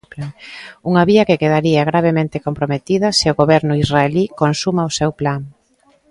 [0.89, 5.41] Unha vía que quedaría gravemente comprometida se o Goberno israelí consuma o seu plan.